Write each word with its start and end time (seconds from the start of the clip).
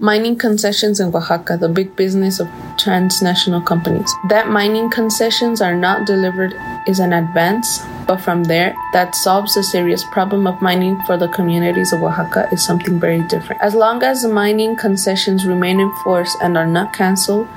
Mining 0.00 0.36
concessions 0.36 1.00
in 1.00 1.14
Oaxaca, 1.14 1.58
the 1.58 1.68
big 1.68 1.96
business 1.96 2.40
of 2.40 2.48
transnational 2.78 3.60
companies. 3.60 4.10
That 4.28 4.48
mining 4.48 4.88
concessions 4.88 5.60
are 5.60 5.74
not 5.74 6.06
delivered 6.06 6.54
is 6.86 6.98
an 7.00 7.12
advance, 7.12 7.80
but 8.06 8.18
from 8.18 8.44
there, 8.44 8.74
that 8.92 9.14
solves 9.14 9.54
the 9.54 9.62
serious 9.62 10.02
problem 10.12 10.46
of 10.46 10.62
mining 10.62 10.98
for 11.06 11.18
the 11.18 11.28
communities 11.28 11.92
of 11.92 12.02
Oaxaca 12.02 12.48
is 12.52 12.64
something 12.64 12.98
very 12.98 13.20
different. 13.28 13.60
As 13.60 13.74
long 13.74 14.02
as 14.02 14.22
the 14.22 14.28
mining 14.28 14.76
concessions 14.76 15.46
remain 15.46 15.78
in 15.78 15.92
force 16.04 16.34
and 16.40 16.56
are 16.56 16.66
not 16.66 16.94
cancelled, 16.94 17.48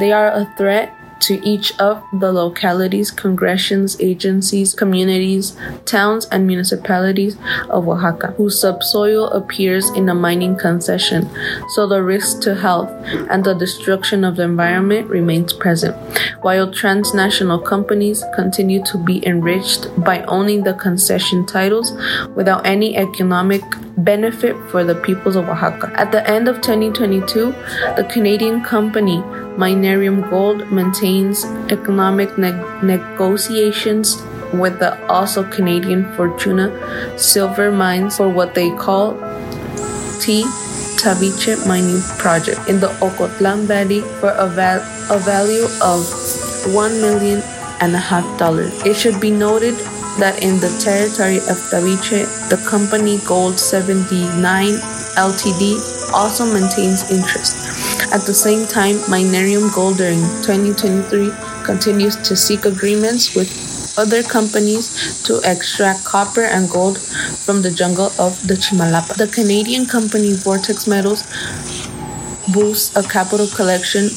they 0.00 0.10
are 0.12 0.32
a 0.32 0.46
threat 0.56 0.94
to 1.20 1.40
each 1.46 1.78
of 1.78 2.02
the 2.20 2.32
localities, 2.32 3.10
congressions, 3.10 4.00
agencies, 4.00 4.74
communities, 4.74 5.56
towns, 5.84 6.26
and 6.26 6.46
municipalities 6.46 7.36
of 7.68 7.88
Oaxaca, 7.88 8.32
whose 8.36 8.60
subsoil 8.60 9.28
appears 9.28 9.88
in 9.90 10.08
a 10.08 10.14
mining 10.14 10.56
concession, 10.56 11.28
so 11.74 11.86
the 11.86 12.02
risk 12.02 12.40
to 12.42 12.54
health 12.54 12.90
and 13.30 13.44
the 13.44 13.54
destruction 13.54 14.24
of 14.24 14.36
the 14.36 14.42
environment 14.42 15.08
remains 15.08 15.52
present, 15.52 15.96
while 16.42 16.70
transnational 16.72 17.58
companies 17.58 18.24
continue 18.34 18.82
to 18.84 18.98
be 18.98 19.24
enriched 19.26 19.88
by 20.04 20.22
owning 20.24 20.64
the 20.64 20.74
concession 20.74 21.46
titles 21.46 21.92
without 22.34 22.66
any 22.66 22.96
economic 22.96 23.62
benefit 24.04 24.56
for 24.70 24.84
the 24.84 24.94
peoples 24.94 25.36
of 25.36 25.48
Oaxaca. 25.48 25.92
At 25.94 26.12
the 26.12 26.28
end 26.28 26.48
of 26.48 26.56
2022, 26.56 27.52
the 27.96 28.06
Canadian 28.10 28.62
company 28.62 29.18
Minerium 29.56 30.28
Gold 30.30 30.70
maintains 30.72 31.44
economic 31.70 32.36
ne- 32.38 32.52
negotiations 32.82 34.22
with 34.52 34.78
the 34.78 34.90
also 35.06 35.44
Canadian 35.44 36.12
Fortuna 36.14 36.70
silver 37.18 37.70
mines 37.70 38.16
for 38.16 38.28
what 38.28 38.54
they 38.54 38.70
call 38.76 39.14
T. 40.20 40.44
Tabiche 41.00 41.66
mining 41.66 42.00
project 42.18 42.68
in 42.68 42.78
the 42.80 42.88
Ocotlan 43.00 43.64
Valley 43.64 44.00
for 44.20 44.30
a, 44.30 44.46
val- 44.46 44.84
a 45.10 45.18
value 45.18 45.64
of 45.82 46.04
one 46.74 47.00
million 47.00 47.42
and 47.80 47.94
a 47.94 47.98
half 47.98 48.38
dollars. 48.38 48.72
It 48.84 48.94
should 48.94 49.18
be 49.20 49.30
noted 49.30 49.74
that 50.18 50.42
in 50.42 50.58
the 50.60 50.68
territory 50.80 51.38
of 51.38 51.60
Tabiche, 51.70 52.26
the 52.48 52.56
company 52.68 53.18
Gold 53.26 53.58
79 53.58 54.74
Ltd 55.14 56.12
also 56.12 56.44
maintains 56.52 57.10
interest. 57.10 57.56
At 58.12 58.22
the 58.26 58.34
same 58.34 58.66
time, 58.66 58.96
Minerium 59.06 59.72
Gold 59.74 59.98
during 59.98 60.20
2023 60.42 61.30
continues 61.64 62.16
to 62.16 62.34
seek 62.34 62.64
agreements 62.64 63.34
with 63.36 63.48
other 63.98 64.22
companies 64.22 65.22
to 65.22 65.40
extract 65.44 66.04
copper 66.04 66.42
and 66.42 66.70
gold 66.70 66.98
from 66.98 67.62
the 67.62 67.70
jungle 67.70 68.10
of 68.18 68.40
the 68.46 68.54
Chimalapa. 68.54 69.14
The 69.14 69.28
Canadian 69.28 69.86
company 69.86 70.32
Vortex 70.32 70.86
Metals 70.86 71.22
boasts 72.52 72.96
a 72.96 73.02
capital 73.02 73.46
collection 73.46 74.08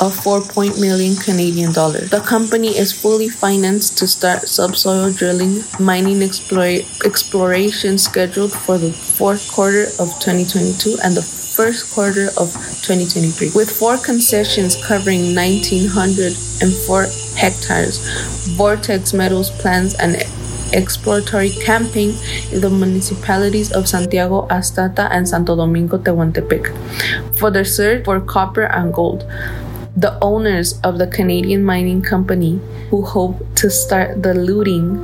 of 0.00 0.14
4 0.14 0.42
million 0.80 1.14
Canadian 1.16 1.72
dollars. 1.72 2.08
The 2.08 2.20
company 2.20 2.68
is 2.68 2.92
fully 2.92 3.28
financed 3.28 3.98
to 3.98 4.06
start 4.06 4.48
subsoil 4.48 5.12
drilling, 5.12 5.62
mining 5.78 6.22
exploration 6.22 7.98
scheduled 7.98 8.52
for 8.52 8.78
the 8.78 8.92
fourth 8.92 9.52
quarter 9.52 9.84
of 10.00 10.08
2022 10.20 10.96
and 11.04 11.14
the 11.14 11.22
first 11.22 11.92
quarter 11.94 12.28
of 12.40 12.48
2023. 12.80 13.50
With 13.54 13.70
four 13.70 13.98
concessions 13.98 14.74
covering 14.82 15.34
1,904 15.36 17.06
hectares, 17.36 18.00
Vortex 18.56 19.12
Metals 19.12 19.50
plans 19.60 19.94
an 20.00 20.16
exploratory 20.72 21.50
camping 21.50 22.14
in 22.52 22.60
the 22.60 22.70
municipalities 22.70 23.72
of 23.72 23.88
Santiago 23.88 24.46
Astata 24.48 25.08
and 25.10 25.28
Santo 25.28 25.56
Domingo 25.56 25.98
Tehuantepec 25.98 26.70
for 27.38 27.50
the 27.50 27.64
search 27.64 28.04
for 28.04 28.20
copper 28.20 28.64
and 28.64 28.94
gold. 28.94 29.26
The 29.96 30.16
owners 30.22 30.80
of 30.84 30.98
the 30.98 31.06
Canadian 31.06 31.64
mining 31.64 32.00
company, 32.00 32.60
who 32.90 33.02
hope 33.02 33.44
to 33.56 33.70
start 33.70 34.22
the 34.22 34.34
looting 34.34 34.96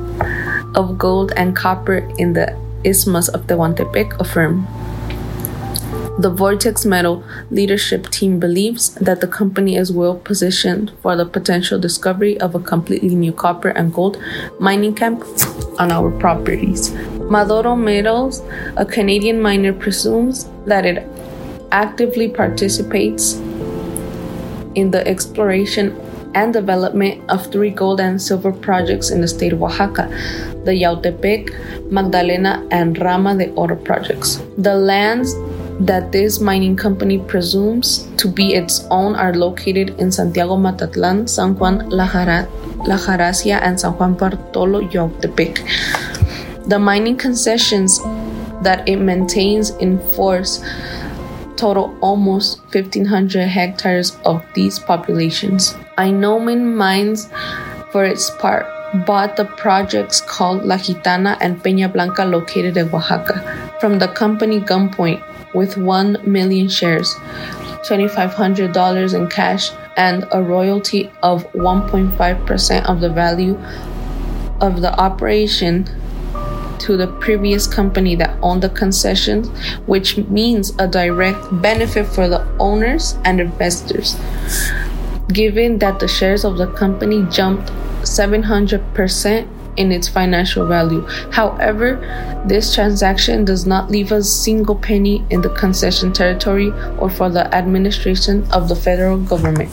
of 0.75 0.97
gold 0.97 1.33
and 1.35 1.55
copper 1.55 2.09
in 2.17 2.33
the 2.33 2.57
Isthmus 2.83 3.27
of 3.27 3.47
Tehuantepec, 3.47 4.19
affirm. 4.19 4.65
The 6.19 6.31
Vortex 6.31 6.83
Metal 6.83 7.23
leadership 7.51 8.09
team 8.09 8.39
believes 8.39 8.95
that 8.95 9.21
the 9.21 9.27
company 9.27 9.75
is 9.75 9.91
well 9.91 10.15
positioned 10.15 10.91
for 11.01 11.15
the 11.15 11.25
potential 11.25 11.77
discovery 11.77 12.39
of 12.39 12.55
a 12.55 12.59
completely 12.59 13.13
new 13.13 13.31
copper 13.31 13.69
and 13.69 13.93
gold 13.93 14.17
mining 14.59 14.95
camp 14.95 15.23
on 15.77 15.91
our 15.91 16.09
properties. 16.17 16.91
Maduro 17.29 17.75
Metals, 17.75 18.41
a 18.77 18.85
Canadian 18.85 19.39
miner, 19.39 19.73
presumes 19.73 20.49
that 20.65 20.85
it 20.87 21.07
actively 21.71 22.29
participates 22.29 23.39
in 24.77 24.91
the 24.91 25.05
exploration 25.07 25.99
and 26.35 26.53
development 26.53 27.19
of 27.29 27.51
three 27.51 27.71
gold 27.71 27.99
and 27.99 28.21
silver 28.21 28.51
projects 28.51 29.09
in 29.09 29.21
the 29.21 29.27
state 29.27 29.53
of 29.53 29.63
Oaxaca 29.63 30.05
the 30.67 30.73
Yautepec, 30.83 31.89
Magdalena, 31.89 32.67
and 32.71 32.99
Rama 32.99 33.35
de 33.37 33.49
Oro 33.53 33.75
projects. 33.77 34.41
The 34.57 34.75
lands 34.75 35.33
that 35.79 36.11
this 36.11 36.39
mining 36.41 36.75
company 36.75 37.19
presumes 37.19 38.05
to 38.17 38.27
be 38.27 38.53
its 38.53 38.85
own 38.91 39.15
are 39.15 39.33
located 39.33 39.95
in 39.97 40.11
Santiago 40.11 40.57
Matatlan, 40.57 41.29
San 41.29 41.55
Juan 41.57 41.89
La, 41.89 42.05
Jara- 42.11 42.49
La 42.85 42.97
Jaracia, 42.97 43.61
and 43.61 43.79
San 43.79 43.93
Juan 43.93 44.15
Bartolo 44.15 44.81
Yautepec. 44.81 45.63
The 46.67 46.77
mining 46.77 47.15
concessions 47.15 48.01
that 48.61 48.83
it 48.89 48.97
maintains 48.97 49.69
in 49.79 49.99
force 50.15 50.59
total 51.57 51.97
almost 52.01 52.59
1,500 52.73 53.47
hectares 53.47 54.17
of 54.25 54.45
these 54.53 54.79
populations. 54.79 55.73
Inomin 55.97 56.75
Mines, 56.75 57.29
for 57.91 58.05
its 58.05 58.29
part, 58.29 58.65
bought 59.05 59.35
the 59.35 59.45
projects 59.45 60.21
called 60.21 60.63
La 60.63 60.77
Gitana 60.77 61.37
and 61.41 61.61
Peña 61.61 61.91
Blanca 61.91 62.23
located 62.23 62.77
in 62.77 62.87
Oaxaca 62.93 63.41
from 63.79 63.99
the 63.99 64.07
company 64.07 64.59
Gunpoint 64.61 65.21
with 65.53 65.77
1 65.77 66.19
million 66.25 66.69
shares, 66.69 67.13
$2,500 67.85 69.13
in 69.13 69.27
cash, 69.27 69.71
and 69.97 70.25
a 70.31 70.41
royalty 70.41 71.11
of 71.23 71.51
1.5% 71.53 72.85
of 72.85 73.01
the 73.01 73.09
value 73.09 73.57
of 74.61 74.81
the 74.81 74.93
operation 74.99 75.87
to 76.81 76.97
the 76.97 77.07
previous 77.07 77.67
company 77.67 78.15
that 78.15 78.37
owned 78.41 78.63
the 78.63 78.69
concessions, 78.69 79.49
which 79.85 80.17
means 80.17 80.73
a 80.79 80.87
direct 80.87 81.39
benefit 81.61 82.05
for 82.07 82.27
the 82.27 82.45
owners 82.59 83.15
and 83.25 83.39
investors. 83.39 84.17
Given 85.29 85.79
that 85.79 85.99
the 85.99 86.07
shares 86.07 86.45
of 86.45 86.57
the 86.57 86.67
company 86.67 87.25
jumped 87.29 87.69
700% 88.01 89.47
in 89.77 89.91
its 89.91 90.07
financial 90.07 90.65
value. 90.65 91.05
However, 91.31 92.43
this 92.45 92.73
transaction 92.73 93.45
does 93.45 93.65
not 93.65 93.89
leave 93.89 94.11
a 94.11 94.23
single 94.23 94.75
penny 94.75 95.23
in 95.29 95.41
the 95.41 95.49
concession 95.49 96.11
territory 96.11 96.71
or 96.97 97.09
for 97.09 97.29
the 97.29 97.53
administration 97.55 98.45
of 98.51 98.67
the 98.67 98.75
federal 98.75 99.19
government. 99.19 99.71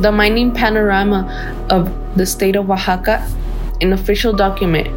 The 0.00 0.12
mining 0.12 0.52
panorama 0.52 1.66
of 1.70 1.90
the 2.16 2.26
state 2.26 2.56
of 2.56 2.70
Oaxaca, 2.70 3.26
an 3.80 3.92
official 3.92 4.32
document 4.32 4.88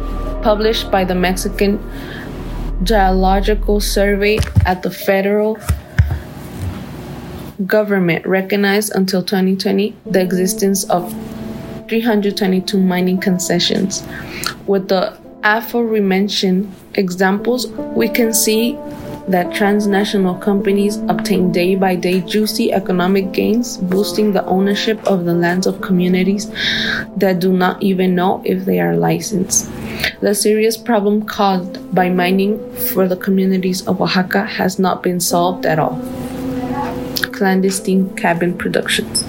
published 0.48 0.90
by 0.90 1.04
the 1.04 1.14
Mexican 1.14 1.78
Geological 2.82 3.80
Survey 3.80 4.38
at 4.64 4.82
the 4.82 4.90
federal 4.90 5.58
government, 7.66 8.24
recognized 8.24 8.94
until 8.94 9.22
2020 9.22 9.94
the 10.06 10.22
existence 10.22 10.84
of 10.84 11.12
322 11.90 12.80
mining 12.80 13.18
concessions. 13.18 14.02
With 14.66 14.88
the 14.88 15.18
aforementioned 15.44 16.74
examples, 16.94 17.66
we 17.94 18.08
can 18.08 18.32
see 18.32 18.72
that 19.28 19.54
transnational 19.54 20.34
companies 20.34 20.96
obtain 21.08 21.52
day 21.52 21.74
by 21.74 21.94
day 21.94 22.20
juicy 22.20 22.72
economic 22.72 23.32
gains, 23.32 23.76
boosting 23.76 24.32
the 24.32 24.44
ownership 24.46 24.98
of 25.06 25.24
the 25.24 25.34
lands 25.34 25.66
of 25.66 25.80
communities 25.80 26.50
that 27.16 27.38
do 27.38 27.52
not 27.52 27.82
even 27.82 28.14
know 28.14 28.42
if 28.44 28.64
they 28.64 28.80
are 28.80 28.96
licensed. 28.96 29.70
The 30.20 30.34
serious 30.34 30.76
problem 30.76 31.26
caused 31.26 31.94
by 31.94 32.08
mining 32.08 32.58
for 32.92 33.06
the 33.06 33.16
communities 33.16 33.86
of 33.86 34.00
Oaxaca 34.00 34.44
has 34.44 34.78
not 34.78 35.02
been 35.02 35.20
solved 35.20 35.66
at 35.66 35.78
all. 35.78 36.00
Clandestine 37.32 38.14
Cabin 38.16 38.56
Productions. 38.56 39.24